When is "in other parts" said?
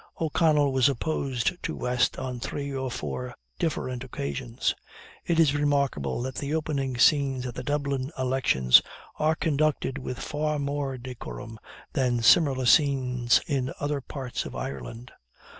13.45-14.43